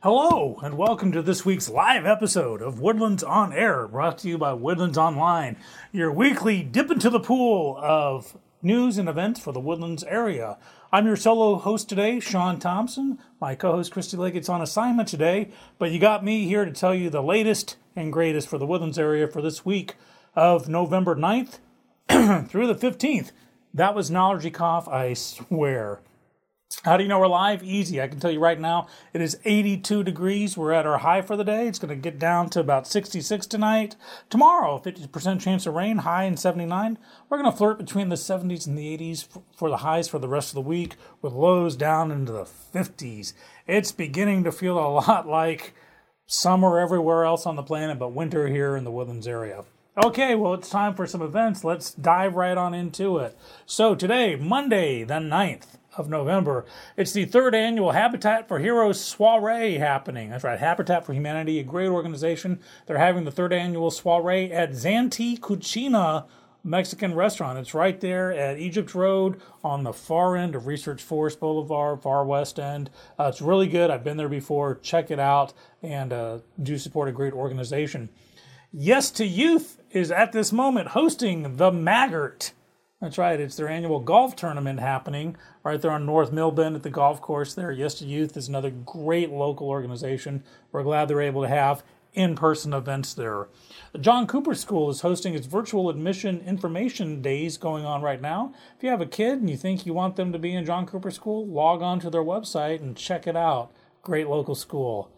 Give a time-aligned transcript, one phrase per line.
[0.00, 4.38] Hello, and welcome to this week's live episode of Woodlands on Air, brought to you
[4.38, 5.56] by Woodlands Online,
[5.90, 10.56] your weekly dip into the pool of news and events for the Woodlands area.
[10.92, 13.18] I'm your solo host today, Sean Thompson.
[13.40, 15.50] My co host, Christy Leggett's on assignment today,
[15.80, 19.00] but you got me here to tell you the latest and greatest for the Woodlands
[19.00, 19.96] area for this week
[20.36, 21.58] of November 9th
[22.48, 23.32] through the 15th.
[23.74, 25.98] That was allergy cough, I swear.
[26.84, 27.62] How do you know we're live?
[27.62, 28.00] Easy.
[28.00, 30.54] I can tell you right now, it is 82 degrees.
[30.54, 31.66] We're at our high for the day.
[31.66, 33.96] It's going to get down to about 66 tonight.
[34.28, 36.98] Tomorrow, 50% chance of rain, high in 79.
[37.28, 40.28] We're going to flirt between the 70s and the 80s for the highs for the
[40.28, 43.32] rest of the week, with lows down into the 50s.
[43.66, 45.72] It's beginning to feel a lot like
[46.26, 49.64] summer everywhere else on the planet, but winter here in the Woodlands area.
[50.04, 51.64] Okay, well, it's time for some events.
[51.64, 53.36] Let's dive right on into it.
[53.64, 56.64] So, today, Monday, the 9th, of November.
[56.96, 60.30] It's the third annual Habitat for Heroes soiree happening.
[60.30, 62.60] That's right, Habitat for Humanity, a great organization.
[62.86, 66.26] They're having the third annual soiree at Zanti Cucina
[66.64, 67.58] Mexican restaurant.
[67.58, 72.24] It's right there at Egypt Road on the far end of Research Forest Boulevard, far
[72.24, 72.90] west end.
[73.18, 73.90] Uh, it's really good.
[73.90, 74.76] I've been there before.
[74.76, 75.52] Check it out
[75.82, 78.08] and uh, do support a great organization.
[78.72, 82.52] Yes to Youth is at this moment hosting the Maggart.
[83.00, 83.38] That's right.
[83.38, 87.54] It's their annual golf tournament happening right there on North Millbend at the golf course
[87.54, 87.70] there.
[87.70, 90.42] Yes to Youth is another great local organization.
[90.72, 93.46] We're glad they're able to have in person events there.
[93.92, 98.52] The John Cooper School is hosting its virtual admission information days going on right now.
[98.76, 100.84] If you have a kid and you think you want them to be in John
[100.84, 103.70] Cooper School, log on to their website and check it out.
[104.02, 105.12] Great local school.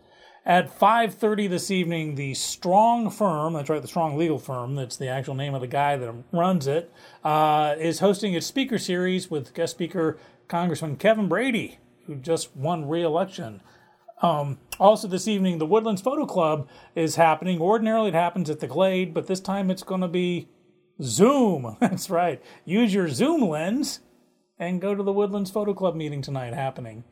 [0.47, 5.09] At 5:30 this evening, the Strong Firm, that's right, the Strong Legal Firm, that's the
[5.09, 6.91] actual name of the guy that runs it,
[7.23, 10.17] uh, is hosting its speaker series with guest speaker
[10.49, 13.61] Congressman Kevin Brady, who just won re-election.
[14.23, 17.61] Um, also, this evening, the Woodlands Photo Club is happening.
[17.61, 20.49] Ordinarily, it happens at the Glade, but this time it's going to be
[21.03, 21.77] Zoom.
[21.81, 22.43] That's right.
[22.65, 24.01] Use your Zoom lens
[24.61, 27.03] and go to the Woodlands Photo Club meeting tonight happening.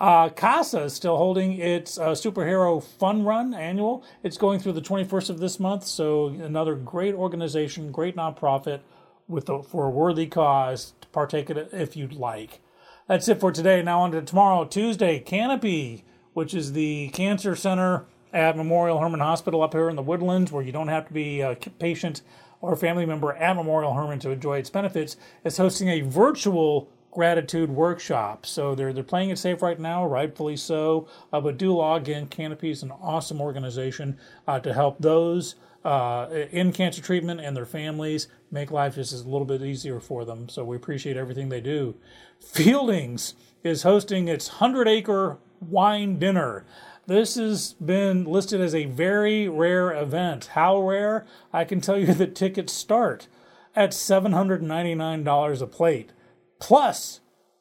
[0.00, 4.04] Uh, CASA is still holding its uh, superhero fun run annual.
[4.24, 8.80] It's going through the 21st of this month, so another great organization, great nonprofit
[9.28, 12.60] with a, for a worthy cause to partake in it if you'd like.
[13.06, 13.82] That's it for today.
[13.82, 19.62] Now on to tomorrow, Tuesday, Canopy, which is the cancer center at Memorial Hermann Hospital
[19.62, 22.22] up here in the Woodlands, where you don't have to be a patient
[22.60, 27.70] or family member at Memorial Hermann to enjoy its benefits, is hosting a virtual gratitude
[27.70, 28.44] workshop.
[28.44, 31.08] So they're they're playing it safe right now, rightfully so.
[31.32, 32.26] Uh, but do log in.
[32.26, 37.64] Canopy is an awesome organization uh, to help those uh, in cancer treatment and their
[37.64, 40.46] families make life just a little bit easier for them.
[40.50, 41.96] So we appreciate everything they do.
[42.38, 43.32] Fieldings
[43.64, 46.66] is hosting its hundred acre wine dinner.
[47.06, 50.50] This has been listed as a very rare event.
[50.52, 51.24] How rare?
[51.50, 53.26] I can tell you that tickets start
[53.74, 56.10] at $799 a plate
[56.58, 57.20] plus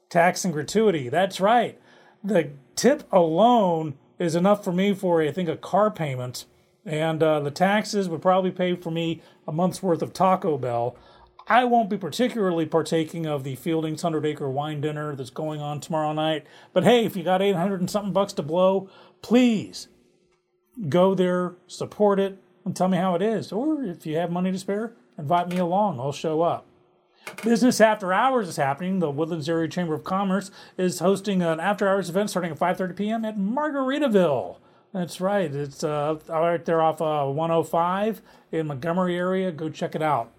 [0.10, 1.10] tax and gratuity.
[1.10, 1.80] That's right.
[2.24, 6.46] The tip alone is enough for me for, I think, a car payment.
[6.86, 10.96] And uh, the taxes would probably pay for me a month's worth of Taco Bell.
[11.48, 15.80] I won't be particularly partaking of the Fielding's 100 acre wine dinner that's going on
[15.80, 16.46] tomorrow night.
[16.74, 18.90] But hey, if you got 800 and something bucks to blow,
[19.22, 19.88] please
[20.90, 23.52] go there, support it, and tell me how it is.
[23.52, 26.00] Or if you have money to spare, invite me along.
[26.00, 26.66] I'll show up.
[27.44, 29.00] Business After Hours is happening.
[29.00, 32.96] The Woodlands Area Chamber of Commerce is hosting an after hours event starting at 5:30
[32.96, 33.26] p.m.
[33.26, 34.58] at Margaritaville.
[34.94, 35.54] That's right.
[35.54, 38.22] It's uh, right there off uh, 105
[38.52, 39.52] in Montgomery area.
[39.52, 40.32] Go check it out.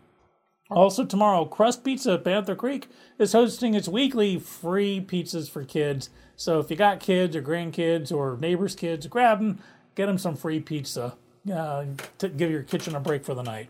[0.71, 2.89] Also tomorrow, Crust Pizza at Panther Creek
[3.19, 6.11] is hosting its weekly free pizzas for kids.
[6.35, 9.61] So if you got kids or grandkids or neighbors' kids, grab them,
[9.95, 11.15] get them some free pizza.
[11.53, 11.85] Uh,
[12.19, 13.69] to give your kitchen a break for the night.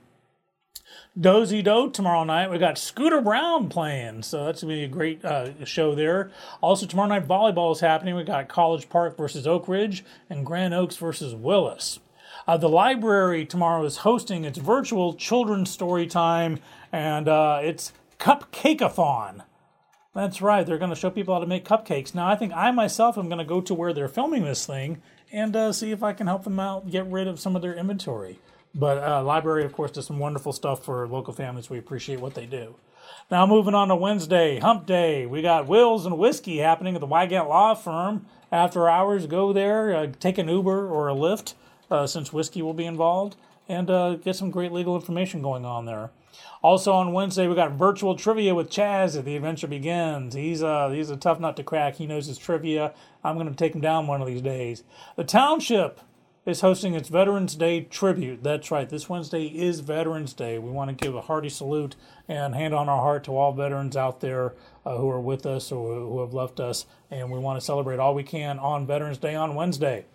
[1.18, 2.50] Dosey Doe tomorrow night.
[2.50, 6.30] We got Scooter Brown playing, so that's gonna be a great uh, show there.
[6.60, 8.14] Also tomorrow night, volleyball is happening.
[8.14, 12.00] We got College Park versus Oak Ridge and Grand Oaks versus Willis.
[12.46, 16.58] Uh, the library tomorrow is hosting its virtual children's story time,
[16.92, 19.42] and uh, it's Cupcakeathon.
[20.14, 20.64] That's right.
[20.64, 22.14] They're going to show people how to make cupcakes.
[22.14, 25.02] Now, I think I myself am going to go to where they're filming this thing
[25.30, 27.74] and uh, see if I can help them out get rid of some of their
[27.74, 28.38] inventory.
[28.74, 31.70] But uh, library, of course, does some wonderful stuff for local families.
[31.70, 32.76] We appreciate what they do.
[33.30, 35.26] Now, moving on to Wednesday, Hump Day.
[35.26, 38.26] We got Wills and Whiskey happening at the Wygant Law Firm.
[38.52, 41.54] After hours, go there, uh, take an Uber or a Lyft,
[41.90, 43.36] uh, since whiskey will be involved,
[43.68, 46.10] and uh, get some great legal information going on there.
[46.62, 50.34] Also on Wednesday, we got virtual trivia with Chaz at the adventure begins.
[50.34, 51.96] He's a he's a tough nut to crack.
[51.96, 52.92] He knows his trivia.
[53.24, 54.84] I'm going to take him down one of these days.
[55.16, 56.00] The township
[56.46, 58.44] is hosting its Veterans Day tribute.
[58.44, 58.88] That's right.
[58.88, 60.58] This Wednesday is Veterans Day.
[60.58, 61.96] We want to give a hearty salute
[62.28, 64.54] and hand on our heart to all veterans out there
[64.86, 67.98] uh, who are with us or who have left us, and we want to celebrate
[67.98, 70.06] all we can on Veterans Day on Wednesday.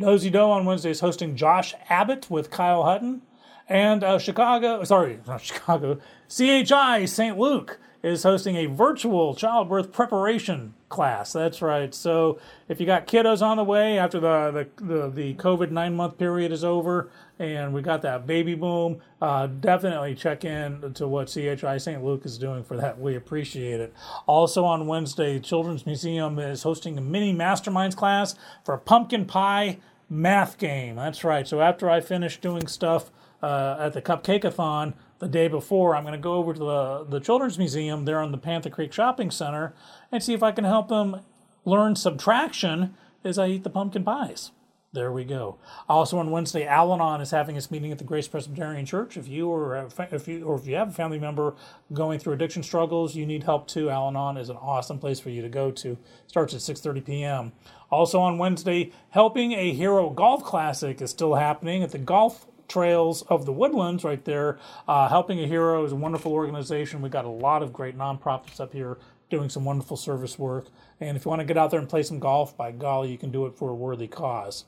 [0.00, 3.22] Dosey Doe on Wednesday is hosting Josh Abbott with Kyle Hutton.
[3.68, 7.38] And uh, Chicago, sorry, not Chicago, CHI St.
[7.38, 11.32] Luke is hosting a virtual childbirth preparation class.
[11.32, 11.92] That's right.
[11.94, 15.94] So if you got kiddos on the way after the the, the, the COVID nine
[15.94, 21.06] month period is over and we got that baby boom, uh, definitely check in to
[21.08, 22.02] what CHI St.
[22.02, 22.98] Luke is doing for that.
[23.00, 23.94] We appreciate it.
[24.26, 28.34] Also on Wednesday, Children's Museum is hosting a mini masterminds class
[28.64, 29.78] for pumpkin pie
[30.08, 30.96] math game.
[30.96, 31.46] That's right.
[31.46, 33.10] So after I finish doing stuff
[33.42, 37.20] uh, at the Cupcakeathon the day before, I'm going to go over to the, the
[37.20, 39.74] Children's Museum there on the Panther Creek Shopping Center
[40.12, 41.20] and see if I can help them
[41.64, 42.94] learn subtraction
[43.24, 44.52] as I eat the pumpkin pies.
[44.90, 45.58] There we go.
[45.86, 49.18] Also on Wednesday, Al-Anon is having its meeting at the Grace Presbyterian Church.
[49.18, 51.54] If you or if you or if you have a family member
[51.92, 53.90] going through addiction struggles, you need help too.
[53.90, 55.98] Al-Anon is an awesome place for you to go to.
[56.26, 57.52] Starts at 6:30 p.m.
[57.90, 63.22] Also on Wednesday, Helping a Hero Golf Classic is still happening at the Golf Trails
[63.22, 64.58] of the Woodlands right there.
[64.86, 67.02] Uh, Helping a Hero is a wonderful organization.
[67.02, 68.98] We've got a lot of great nonprofits up here
[69.30, 70.66] doing some wonderful service work.
[71.00, 73.18] And if you want to get out there and play some golf, by golly, you
[73.18, 74.64] can do it for a worthy cause.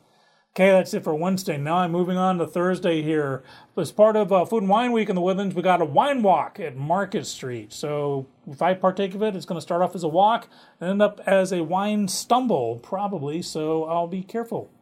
[0.53, 1.57] Okay, that's it for Wednesday.
[1.57, 3.45] Now I'm moving on to Thursday here.
[3.77, 6.23] As part of uh, Food and Wine Week in the Woodlands, we got a wine
[6.23, 7.73] walk at Market Street.
[7.73, 10.49] So if I partake of it, it's going to start off as a walk
[10.81, 13.43] and end up as a wine stumble, probably.
[13.43, 14.73] So I'll be careful.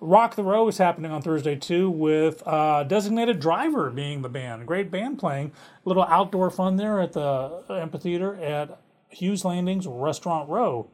[0.00, 4.66] Rock the Row is happening on Thursday too, with uh, Designated Driver being the band.
[4.66, 5.52] Great band playing.
[5.84, 8.78] A little outdoor fun there at the amphitheater at
[9.08, 10.88] Hughes Landings Restaurant Row.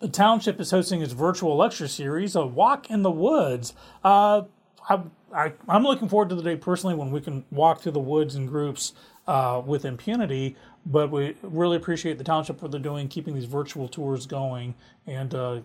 [0.00, 3.74] The township is hosting its virtual lecture series, A Walk in the Woods.
[4.02, 4.42] Uh,
[4.88, 5.02] I,
[5.34, 8.34] I, am looking forward to the day personally when we can walk through the woods
[8.34, 8.94] in groups
[9.26, 10.56] uh, with impunity.
[10.86, 14.74] But we really appreciate the township for they're doing, keeping these virtual tours going,
[15.06, 15.60] and uh,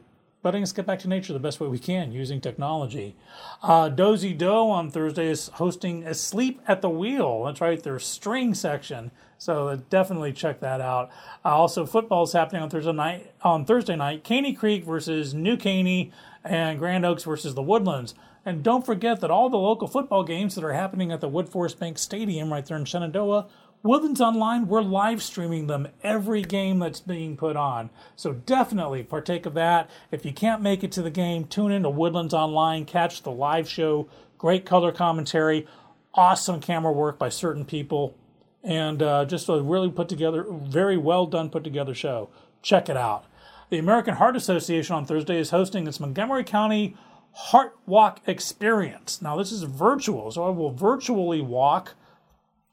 [0.45, 3.15] letting us get back to nature the best way we can using technology.
[3.63, 7.43] Uh, Dosey Doe on Thursday is hosting Asleep at the Wheel.
[7.43, 9.11] That's right, their string section.
[9.37, 11.09] So definitely check that out.
[11.43, 13.33] Uh, also, football is happening on Thursday night.
[13.41, 16.13] On Thursday night, Caney Creek versus New Caney,
[16.45, 18.13] and Grand Oaks versus the Woodlands.
[18.45, 21.79] And don't forget that all the local football games that are happening at the Woodforest
[21.79, 23.47] Bank Stadium right there in Shenandoah
[23.85, 27.91] Woodlands Online, we're live streaming them every game that's being put on.
[28.15, 29.91] So definitely partake of that.
[30.09, 33.29] If you can't make it to the game, tune in to Woodlands Online, catch the
[33.29, 34.09] live show,
[34.39, 35.67] great color commentary,
[36.15, 38.17] awesome camera work by certain people,
[38.63, 42.31] and uh, just a really put together, very well done put together show.
[42.63, 43.25] Check it out.
[43.69, 46.97] The American Heart Association on Thursday is hosting its Montgomery County
[47.33, 49.21] Heart Walk Experience.
[49.21, 51.93] Now, this is virtual, so I will virtually walk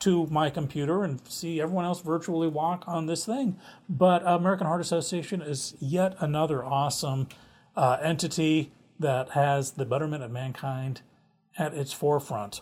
[0.02, 3.56] to my computer and see everyone else virtually walk on this thing.
[3.88, 7.28] But American Heart Association is yet another awesome
[7.76, 11.02] uh, entity that has the betterment of mankind
[11.56, 12.60] at its forefront.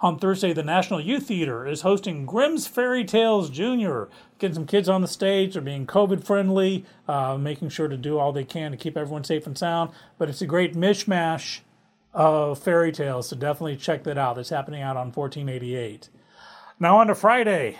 [0.00, 4.04] On Thursday, the National Youth Theater is hosting Grimm's Fairy Tales Jr.,
[4.38, 5.54] getting some kids on the stage.
[5.54, 9.24] They're being COVID friendly, uh, making sure to do all they can to keep everyone
[9.24, 9.90] safe and sound.
[10.18, 11.60] But it's a great mishmash
[12.12, 14.36] of fairy tales, so definitely check that out.
[14.38, 16.08] It's happening out on 1488.
[16.80, 17.78] Now on to Friday,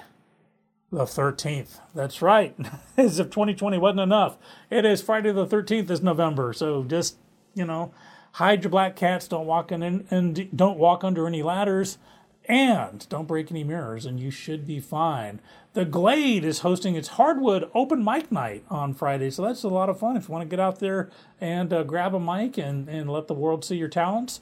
[0.92, 1.80] the 13th.
[1.94, 2.54] That's right.
[2.96, 4.36] As if 2020 wasn't enough.
[4.70, 6.52] It is Friday the 13th is November.
[6.52, 7.16] So just,
[7.54, 7.92] you know,
[8.32, 11.98] hide your black cats, don't walk in and don't walk under any ladders
[12.46, 15.40] and don't break any mirrors and you should be fine.
[15.72, 19.30] The Glade is hosting its hardwood open mic night on Friday.
[19.30, 21.10] So that's a lot of fun if you want to get out there
[21.40, 24.40] and uh, grab a mic and, and let the world see your talents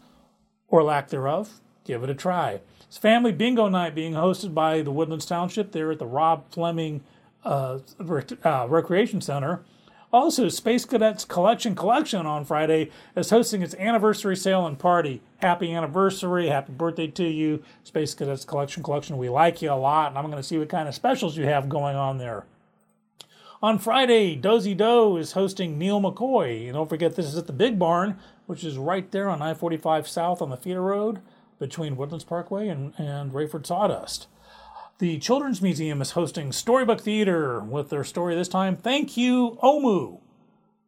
[0.69, 1.61] or lack thereof.
[1.85, 2.61] Give it a try.
[2.93, 7.03] It's family bingo night being hosted by the Woodlands Township there at the Rob Fleming
[7.43, 7.79] uh,
[8.45, 9.63] uh, Recreation Center.
[10.13, 15.23] Also, Space Cadets Collection Connection on Friday is hosting its anniversary sale and party.
[15.39, 19.17] Happy anniversary, happy birthday to you, Space Cadets Collection Connection.
[19.17, 21.47] We like you a lot, and I'm going to see what kind of specials you
[21.47, 22.45] have going on there.
[23.63, 26.65] On Friday, Dosey Doe is hosting Neal McCoy.
[26.67, 29.55] And don't forget, this is at the Big Barn, which is right there on I
[29.55, 31.23] 45 South on the Feeder Road
[31.63, 34.27] between Woodlands Parkway and, and Rayford Sawdust.
[34.99, 40.19] The Children's Museum is hosting Storybook Theater with their story this time, Thank You, Omu.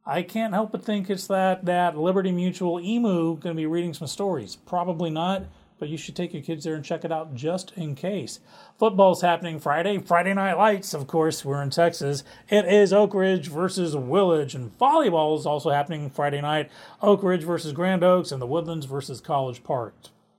[0.04, 3.94] I can't help but think it's that, that Liberty Mutual emu going to be reading
[3.94, 4.56] some stories.
[4.56, 5.44] Probably not.
[5.78, 8.40] but you should take your kids there and check it out just in case.
[8.78, 9.98] Football's happening Friday.
[9.98, 12.24] Friday Night Lights, of course, we're in Texas.
[12.48, 16.70] It is Oak Ridge versus Willis, and volleyball is also happening Friday night.
[17.02, 19.94] Oak Ridge versus Grand Oaks, and the Woodlands versus College Park.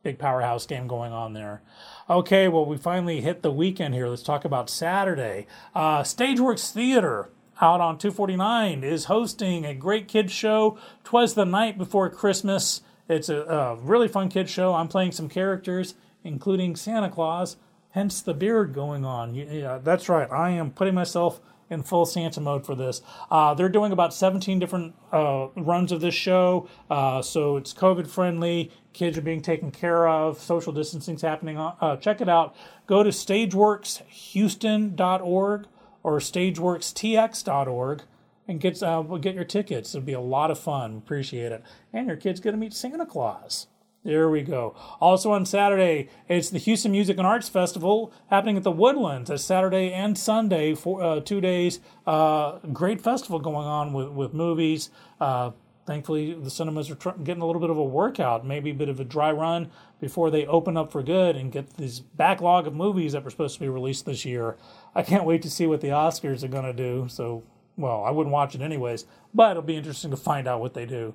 [0.05, 1.63] Big powerhouse game going on there.
[2.07, 4.07] Okay, well, we finally hit the weekend here.
[4.07, 5.47] Let's talk about Saturday.
[5.73, 10.77] Uh, Stageworks Theater out on 249 is hosting a great kids show.
[11.03, 12.81] Twas the night before Christmas.
[13.09, 14.75] It's a, a really fun kid show.
[14.75, 17.57] I'm playing some characters, including Santa Claus,
[17.89, 19.33] hence the beard going on.
[19.33, 20.31] Yeah, that's right.
[20.31, 23.01] I am putting myself in full Santa mode for this.
[23.29, 28.07] Uh, they're doing about 17 different uh, runs of this show, uh, so it's COVID
[28.07, 28.71] friendly.
[28.93, 30.39] Kids are being taken care of.
[30.39, 31.57] Social distancing's happening.
[31.57, 32.55] Uh, check it out.
[32.87, 35.67] Go to stageworkshouston.org
[36.03, 38.03] or stageworkstx.org
[38.47, 39.95] and get uh, get your tickets.
[39.95, 40.97] It'll be a lot of fun.
[40.97, 41.63] Appreciate it.
[41.91, 43.67] And your kid's going to meet Santa Claus.
[44.05, 44.75] There we go.
[45.01, 49.31] Also on Saturday, it's the Houston Music and Arts Festival happening at the Woodlands.
[49.31, 51.79] It's Saturday and Sunday for uh, two days.
[52.05, 54.91] Uh, great festival going on with with movies.
[55.19, 55.53] Uh,
[55.87, 58.89] thankfully, the cinemas are tr- getting a little bit of a workout, maybe a bit
[58.89, 62.75] of a dry run before they open up for good and get this backlog of
[62.75, 64.55] movies that were supposed to be released this year.
[64.93, 67.07] I can't wait to see what the Oscars are going to do.
[67.09, 67.41] So
[67.77, 70.85] well, I wouldn't watch it anyways, but it'll be interesting to find out what they
[70.85, 71.13] do.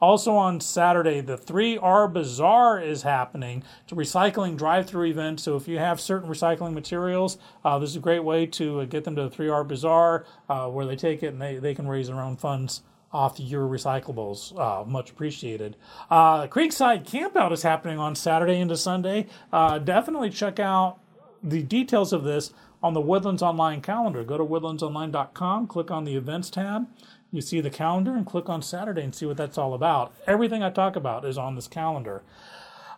[0.00, 3.62] Also on Saturday, the 3R Bazaar is happening.
[3.84, 5.40] It's a recycling drive-through event.
[5.40, 8.84] So if you have certain recycling materials, uh, this is a great way to uh,
[8.86, 11.86] get them to the 3R Bazaar, uh, where they take it and they, they can
[11.86, 14.56] raise their own funds off your recyclables.
[14.58, 15.76] Uh, much appreciated.
[16.10, 19.26] Uh, Creekside Campout is happening on Saturday into Sunday.
[19.52, 20.98] Uh, definitely check out
[21.42, 24.24] the details of this on the Woodlands Online calendar.
[24.24, 26.88] Go to woodlandsonline.com, click on the events tab.
[27.32, 30.12] You see the calendar and click on Saturday and see what that's all about.
[30.26, 32.22] Everything I talk about is on this calendar.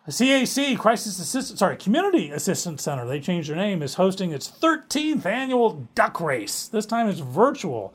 [0.08, 5.24] CAC, Crisis Assistance, sorry, Community Assistance Center, they changed their name, is hosting its 13th
[5.26, 6.66] annual duck race.
[6.66, 7.94] This time it's virtual.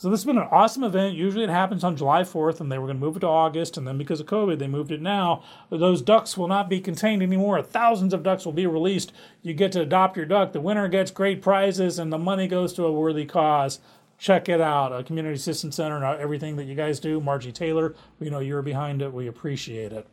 [0.00, 1.14] So this has been an awesome event.
[1.14, 3.76] Usually it happens on July 4th, and they were going to move it to August,
[3.76, 5.42] and then because of COVID, they moved it now.
[5.68, 7.60] Those ducks will not be contained anymore.
[7.60, 9.12] Thousands of ducks will be released.
[9.42, 10.52] You get to adopt your duck.
[10.54, 13.78] The winner gets great prizes, and the money goes to a worthy cause.
[14.16, 14.90] Check it out.
[14.90, 17.20] A community assistance center and everything that you guys do.
[17.20, 19.12] Margie Taylor, we know you're behind it.
[19.12, 20.06] We appreciate it.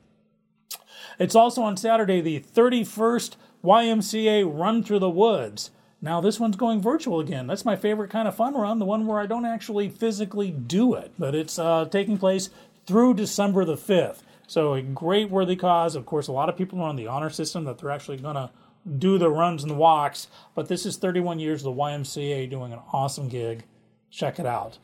[1.17, 5.71] It's also on Saturday, the 31st YMCA Run Through the Woods.
[6.01, 7.47] Now this one's going virtual again.
[7.47, 10.93] That's my favorite kind of fun run, the one where I don't actually physically do
[10.93, 12.49] it, but it's uh, taking place
[12.85, 14.19] through December the 5th.
[14.47, 15.95] So a great worthy cause.
[15.95, 18.35] Of course, a lot of people are on the honor system that they're actually going
[18.35, 18.49] to
[18.97, 22.71] do the runs and the walks, but this is 31 years of the YMCA doing
[22.71, 23.65] an awesome gig.
[24.09, 24.77] Check it out.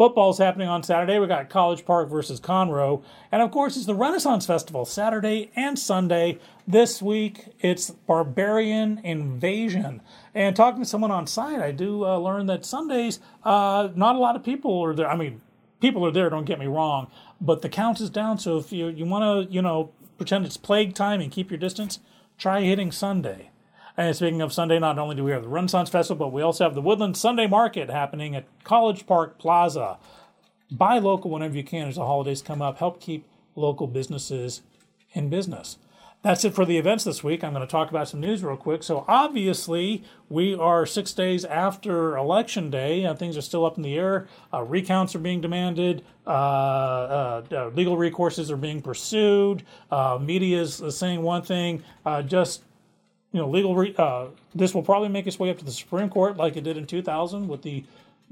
[0.00, 1.18] Football's happening on Saturday.
[1.18, 3.02] We got College Park versus Conroe.
[3.30, 6.38] And of course, it's the Renaissance Festival, Saturday and Sunday.
[6.66, 10.00] This week, it's Barbarian Invasion.
[10.34, 14.18] And talking to someone on site, I do uh, learn that Sundays, uh, not a
[14.18, 15.06] lot of people are there.
[15.06, 15.42] I mean,
[15.82, 18.38] people are there, don't get me wrong, but the count is down.
[18.38, 21.58] So if you, you want to, you know, pretend it's plague time and keep your
[21.58, 21.98] distance,
[22.38, 23.49] try hitting Sunday.
[24.00, 26.64] And speaking of Sunday, not only do we have the Renaissance Festival, but we also
[26.64, 29.98] have the Woodland Sunday Market happening at College Park Plaza.
[30.70, 32.78] Buy local whenever you can as the holidays come up.
[32.78, 34.62] Help keep local businesses
[35.12, 35.76] in business.
[36.22, 37.44] That's it for the events this week.
[37.44, 38.82] I'm going to talk about some news real quick.
[38.82, 43.82] So, obviously, we are six days after Election Day, and things are still up in
[43.82, 44.28] the air.
[44.50, 50.62] Uh, recounts are being demanded, uh, uh, uh legal recourses are being pursued, uh, media
[50.62, 51.82] is saying one thing.
[52.06, 52.62] Uh, just
[53.32, 53.74] you know, legal.
[53.74, 56.64] Re- uh, this will probably make its way up to the Supreme Court, like it
[56.64, 57.84] did in 2000 with the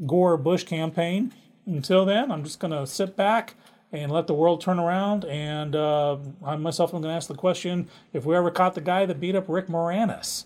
[0.07, 1.33] Gore Bush campaign.
[1.67, 3.55] Until then, I'm just going to sit back
[3.93, 5.25] and let the world turn around.
[5.25, 8.81] And uh, I myself am going to ask the question: If we ever caught the
[8.81, 10.45] guy that beat up Rick Moranis,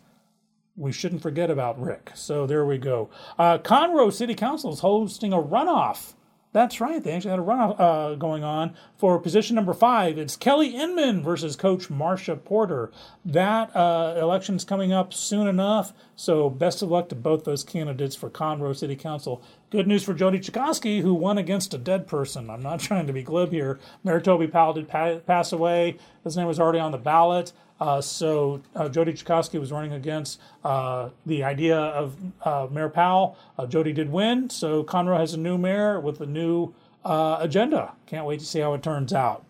[0.77, 2.11] we shouldn't forget about Rick.
[2.15, 3.11] So there we go.
[3.39, 6.15] Uh, Conroe City Council is hosting a runoff
[6.53, 7.03] that's right.
[7.03, 10.19] They actually had a runoff uh, going on for position number five.
[10.19, 12.91] It's Kelly Inman versus Coach Marcia Porter.
[13.25, 15.95] That uh, election's coming up soon enough.
[16.15, 19.43] So best of luck to both those candidates for Conroe City Council.
[19.71, 22.51] Good news for Jody Czajkoski, who won against a dead person.
[22.51, 23.81] I'm not trying to be glib here.
[24.05, 25.97] Mayor Toby Powell did pa- pass away.
[26.23, 27.53] His name was already on the ballot.
[27.83, 33.37] Uh, so uh, Jody Czajkoski was running against uh, the idea of uh, Mayor Powell.
[33.59, 36.73] Uh, Jody did win, so Conroe has a new mayor with a new
[37.05, 37.93] agenda.
[38.07, 39.45] Can't wait to see how it turns out.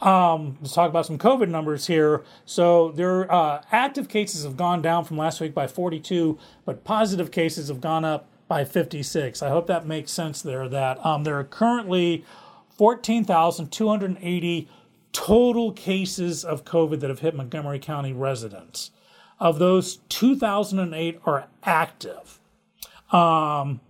[0.00, 2.22] Um, let's talk about some COVID numbers here.
[2.44, 3.26] So their
[3.72, 8.04] active cases have gone down from last week by 42, but positive cases have gone
[8.04, 9.42] up by 56.
[9.42, 10.68] I hope that makes sense there.
[10.68, 12.24] That um, there are currently
[12.76, 14.68] 14,280
[15.12, 18.90] total cases of COVID that have hit Montgomery County residents.
[19.40, 22.40] Of those, 2,008 are active.
[23.12, 23.80] Um,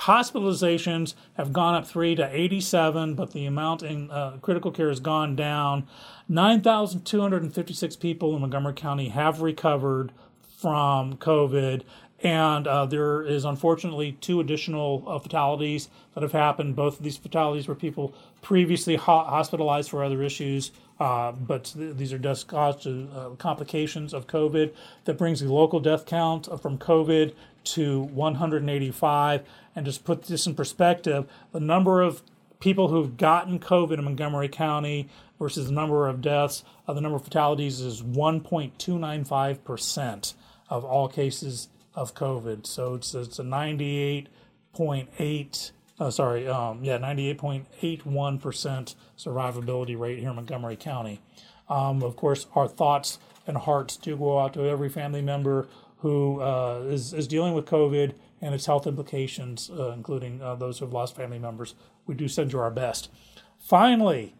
[0.00, 5.00] hospitalizations have gone up three to 87, but the amount in uh, critical care has
[5.00, 5.86] gone down.
[6.28, 10.12] 9,256 people in Montgomery County have recovered
[10.60, 11.82] from COVID,
[12.22, 16.76] and uh, there is unfortunately two additional uh, fatalities that have happened.
[16.76, 21.96] Both of these fatalities were people previously ho- hospitalized for other issues, uh, but th-
[21.96, 24.72] these are just caused uh, complications of COVID.
[25.06, 27.32] That brings the local death count from COVID
[27.64, 29.42] to 185.
[29.74, 32.22] And just put this in perspective, the number of
[32.58, 35.08] people who've gotten COVID in Montgomery County
[35.38, 40.34] versus the number of deaths, uh, the number of fatalities is 1.295 percent
[40.68, 42.66] of all cases of COVID.
[42.66, 45.70] So it's it's a 98.8
[46.00, 51.20] uh, sorry, um, yeah, 98.81% survivability rate here in Montgomery County.
[51.68, 55.68] Um, of course, our thoughts and hearts do go out to every family member
[55.98, 60.78] who uh, is is dealing with COVID and its health implications, uh, including uh, those
[60.78, 61.74] who have lost family members.
[62.06, 63.10] We do send you our best.
[63.58, 64.34] Finally,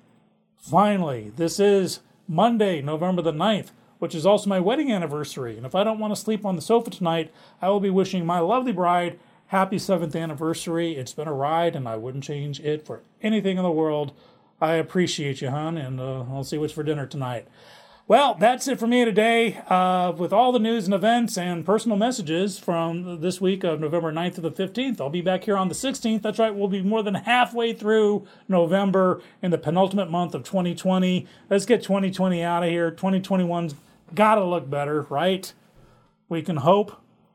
[0.57, 5.57] finally, this is Monday, November the 9th which is also my wedding anniversary.
[5.57, 8.27] And if I don't want to sleep on the sofa tonight, I will be wishing
[8.27, 10.97] my lovely bride happy seventh anniversary.
[10.97, 14.13] It's been a ride, and I wouldn't change it for anything in the world.
[14.61, 17.49] I appreciate you, hon, and uh, I'll see what's for dinner tonight.
[18.07, 21.97] Well, that's it for me today uh, with all the news and events and personal
[21.97, 25.01] messages from this week of November 9th to the 15th.
[25.01, 26.23] I'll be back here on the 16th.
[26.23, 31.27] That's right, we'll be more than halfway through November in the penultimate month of 2020.
[31.49, 32.91] Let's get 2020 out of here.
[32.91, 33.75] 2021's
[34.15, 35.53] Gotta look better, right?
[36.29, 36.93] We can hope.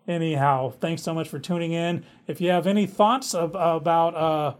[0.07, 2.05] Anyhow, thanks so much for tuning in.
[2.27, 4.53] If you have any thoughts of, about uh,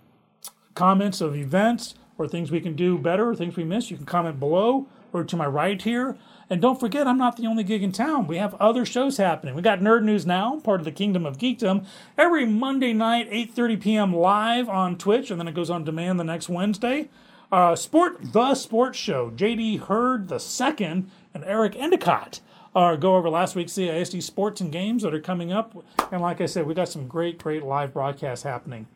[0.73, 4.05] comments of events or things we can do better or things we missed, you can
[4.05, 6.17] comment below or to my right here.
[6.49, 8.27] And don't forget, I'm not the only gig in town.
[8.27, 9.55] We have other shows happening.
[9.55, 11.85] We got Nerd News Now, part of the Kingdom of Geekdom,
[12.17, 14.15] every Monday night, 8.30 p.m.
[14.15, 17.09] live on Twitch, and then it goes on demand the next Wednesday.
[17.51, 19.77] Uh, Sport, The Sports Show, J.D.
[19.77, 22.39] Hurd the second and Eric Endicott
[22.73, 25.75] uh, go over last week's CISD sports and games that are coming up.
[26.11, 28.87] And like I said, we got some great, great live broadcasts happening.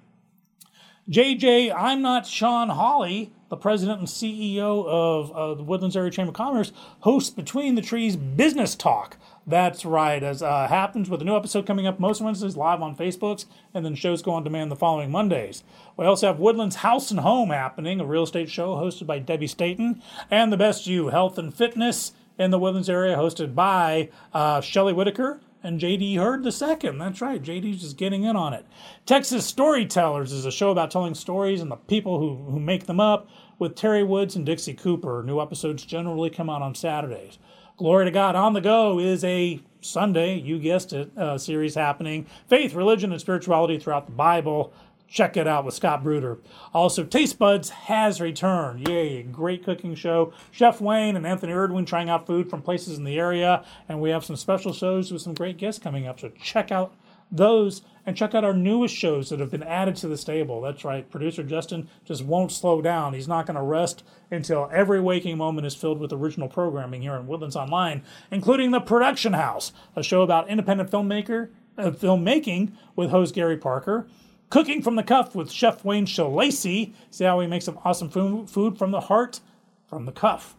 [1.10, 6.30] JJ, I'm not Sean Hollie, the president and CEO of uh, the Woodlands Area Chamber
[6.30, 9.18] of Commerce, hosts Between the Trees Business Talk.
[9.48, 12.96] That's right, as uh, happens with a new episode coming up most Wednesdays live on
[12.96, 15.64] Facebooks, and then shows go on demand the following Mondays.
[15.98, 19.48] We also have Woodlands House and Home happening, a real estate show hosted by Debbie
[19.48, 24.62] Staten, and The Best You Health and Fitness in the Woodlands area, hosted by uh,
[24.62, 26.98] Shelley Whitaker and JD Heard the second.
[26.98, 28.66] That's right, JD's just getting in on it.
[29.06, 33.00] Texas Storytellers is a show about telling stories and the people who, who make them
[33.00, 33.28] up
[33.60, 35.22] with Terry Woods and Dixie Cooper.
[35.26, 37.38] New episodes generally come out on Saturdays.
[37.78, 42.26] Glory to God on the Go is a Sunday, you guessed it, uh, series happening.
[42.48, 44.74] Faith, religion, and spirituality throughout the Bible
[45.10, 46.38] check it out with Scott Bruder.
[46.74, 48.88] Also, Taste Buds has returned.
[48.88, 50.34] Yay, great cooking show.
[50.52, 54.12] Chef Wayne and Anthony Erdwin trying out food from places in the area, and we
[54.12, 56.20] have some special shows with some great guests coming up.
[56.20, 56.94] So check out
[57.32, 60.62] those and check out our newest shows that have been added to the stable.
[60.62, 63.14] That's right, producer Justin just won't slow down.
[63.14, 67.14] He's not going to rest until every waking moment is filled with original programming here
[67.14, 73.12] on Woodlands Online, including The Production House, a show about independent filmmaker uh, filmmaking with
[73.12, 74.08] host Gary Parker.
[74.50, 76.94] Cooking from the Cuff with Chef Wayne Shalacy.
[77.12, 79.42] See how he makes some awesome food from the heart,
[79.88, 80.56] from the cuff.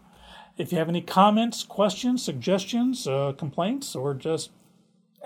[0.57, 4.51] If you have any comments, questions, suggestions, uh, complaints, or just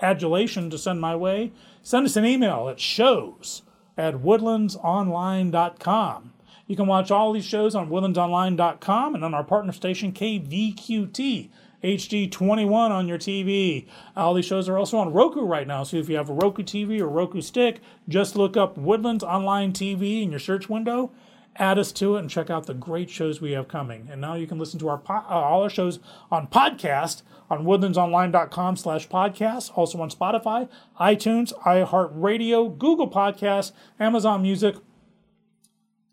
[0.01, 1.51] adulation to send my way,
[1.83, 3.63] send us an email at shows
[3.97, 6.33] at woodlandsonline.com.
[6.67, 11.49] You can watch all these shows on woodlandsonline.com and on our partner station KVQT.
[11.85, 13.85] HD 21 on your TV.
[14.15, 15.83] All these shows are also on Roku right now.
[15.83, 19.71] So if you have a Roku TV or Roku stick, just look up Woodlands Online
[19.71, 21.11] TV in your search window.
[21.57, 24.09] Add us to it and check out the great shows we have coming.
[24.11, 25.99] And now you can listen to our po- uh, all our shows
[26.31, 30.67] on podcast on woodlandsonline.com slash podcast, also on Spotify,
[30.99, 34.75] iTunes, iHeartRadio, Google Podcasts, Amazon Music,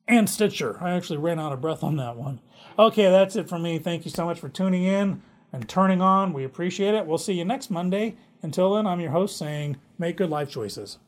[0.06, 0.76] and Stitcher.
[0.82, 2.40] I actually ran out of breath on that one.
[2.78, 3.78] Okay, that's it for me.
[3.78, 6.32] Thank you so much for tuning in and turning on.
[6.32, 7.06] We appreciate it.
[7.06, 8.16] We'll see you next Monday.
[8.42, 10.98] Until then, I'm your host saying, make good life choices.